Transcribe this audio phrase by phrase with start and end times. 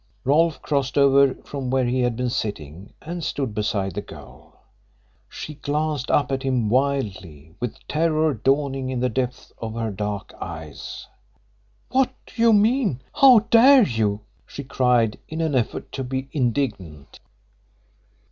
[0.23, 4.61] Rolfe crossed over from where he had been sitting and stood beside the girl.
[5.29, 10.33] She glanced up at him wildly, with terror dawning in the depths of her dark
[10.41, 11.05] eyes.
[11.91, 12.99] "What do you mean?
[13.13, 17.19] How dare you?" she cried, in an effort to be indignant.